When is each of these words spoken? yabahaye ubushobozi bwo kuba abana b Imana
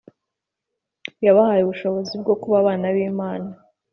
yabahaye 1.25 1.61
ubushobozi 1.63 2.13
bwo 2.21 2.33
kuba 2.41 2.55
abana 2.61 2.85
b 2.95 2.97
Imana 3.09 3.49